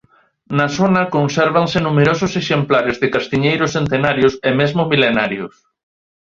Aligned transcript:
Na 0.57 0.65
zona 0.77 1.01
consérvase 1.15 1.77
numerosos 1.87 2.31
exemplares 2.41 2.95
de 3.01 3.07
castiñeiros 3.15 3.73
centenarios 3.77 4.33
e 4.47 4.49
mesmo 4.59 4.81
milenarios. 4.91 5.53